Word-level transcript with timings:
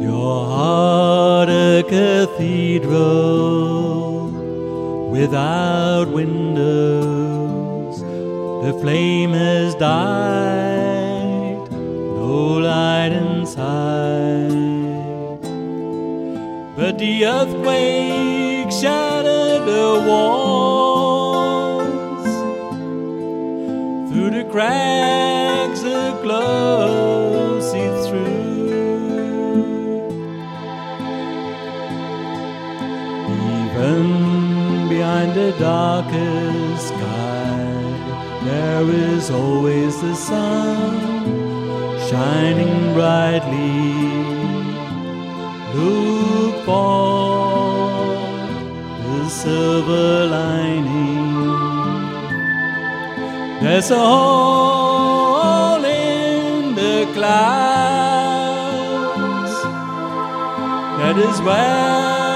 but 0.00 1.48
a 1.48 1.82
cathedral 1.82 3.00
without 5.10 6.08
windows. 6.08 8.00
The 8.64 8.72
flame 8.80 9.32
has 9.32 9.74
died, 9.74 11.70
no 11.70 12.58
light 12.68 13.12
inside. 13.12 14.50
But 16.76 16.98
the 16.98 17.26
earthquake 17.26 18.70
shattered 18.72 19.66
the 19.66 20.04
walls. 20.06 20.29
Behind 34.88 35.34
the 35.34 35.52
darkest 35.58 36.88
sky, 36.88 37.56
there 38.44 38.88
is 38.88 39.30
always 39.30 40.00
the 40.00 40.14
sun 40.14 41.00
shining 42.08 42.94
brightly. 42.94 44.00
Look 45.74 46.64
for 46.64 47.40
the 49.04 49.28
silver 49.28 50.26
lining. 50.26 51.20
There's 53.60 53.90
a 53.90 53.98
hole 53.98 55.84
in 55.84 56.74
the 56.74 57.06
clouds. 57.12 58.40
That 61.00 61.16
is 61.18 61.40
where 61.42 62.29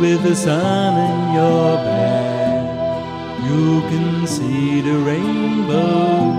with 0.00 0.22
the 0.22 0.34
sun 0.34 0.92
in 1.10 1.34
your 1.34 1.76
back, 1.76 3.44
you 3.48 3.80
can 3.88 4.26
see 4.26 4.80
the 4.80 4.98
rainbow, 4.98 6.32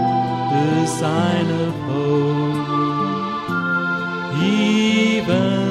the 0.51 0.85
sign 0.85 1.47
of 1.65 1.73
hope. 1.89 2.67
Even 4.39 5.69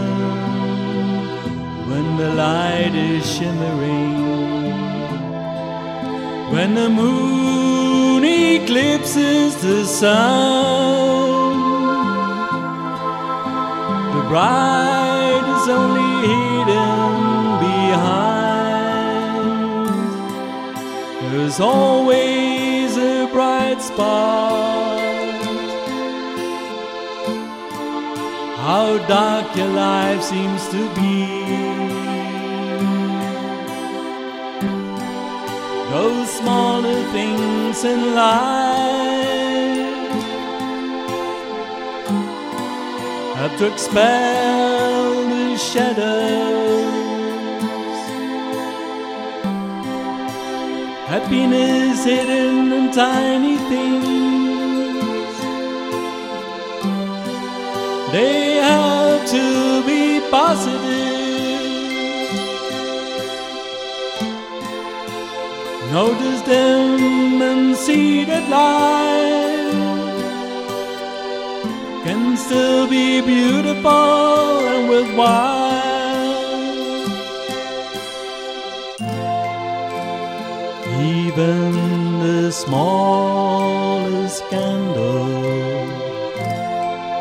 when 1.88 2.16
the 2.16 2.34
light 2.34 2.94
is 2.94 3.24
shimmering, 3.36 4.16
when 6.52 6.74
the 6.74 6.88
moon 6.88 8.24
eclipses 8.24 9.54
the 9.62 9.84
sun, 9.84 11.56
the 14.14 14.22
bride 14.28 14.95
There's 21.56 21.74
always 21.74 22.98
a 22.98 23.26
bright 23.32 23.80
spot. 23.80 25.00
How 28.58 28.98
dark 29.08 29.56
your 29.56 29.68
life 29.68 30.22
seems 30.22 30.68
to 30.68 30.82
be. 30.96 31.24
Those 35.92 36.28
smaller 36.28 37.02
things 37.12 37.84
in 37.84 38.14
life 38.14 39.16
have 43.38 43.56
to 43.60 43.72
expel 43.72 45.24
the 45.30 45.56
shadows. 45.56 46.45
Happiness 51.16 52.04
hidden 52.04 52.70
in 52.70 52.92
tiny 52.92 53.56
things. 53.70 54.04
They 58.12 58.56
have 58.56 59.26
to 59.30 59.82
be 59.86 60.20
positive. 60.30 60.84
Notice 65.90 66.42
them 66.42 67.40
and 67.40 67.74
see 67.74 68.24
that 68.24 68.50
life 68.50 69.72
can 72.04 72.36
still 72.36 72.86
be 72.88 73.22
beautiful 73.22 74.68
and 74.68 74.86
worthwhile. 74.90 75.95
Even 80.98 82.18
the 82.20 82.50
smallest 82.50 84.42
candle 84.48 85.26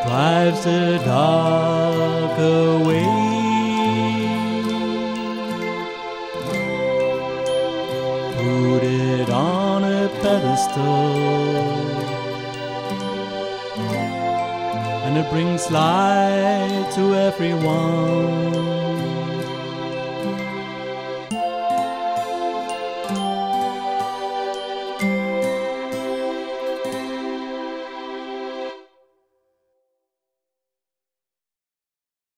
drives 0.05 0.63
the 0.63 1.01
dark 1.03 2.37
away. 2.39 3.05
Put 8.37 8.83
it 8.83 9.29
on 9.29 9.83
a 9.83 10.09
pedestal, 10.21 10.83
and 15.05 15.17
it 15.17 15.29
brings 15.31 15.69
light 15.69 16.91
to 16.95 17.15
everyone. 17.15 18.84